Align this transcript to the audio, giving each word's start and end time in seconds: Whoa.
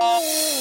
Whoa. 0.00 0.53